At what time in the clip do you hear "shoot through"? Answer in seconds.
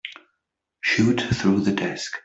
0.83-1.59